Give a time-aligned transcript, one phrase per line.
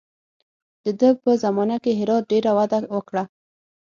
[0.83, 3.23] د ده په زمانه کې هرات ډېره وده وکړه.